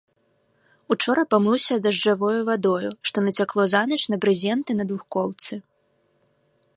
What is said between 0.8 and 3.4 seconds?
Учора памыўся дажджавою вадою, што